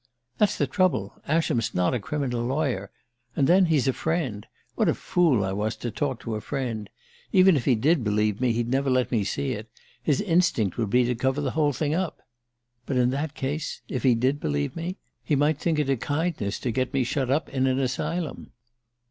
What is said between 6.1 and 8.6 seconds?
to a friend! Even if he did believe me,